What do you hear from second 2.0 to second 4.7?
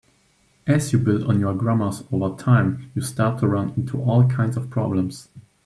over time, you start to run into all kinds